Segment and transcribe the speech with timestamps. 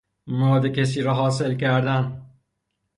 [0.27, 2.25] مراد کسی را حاصل کردن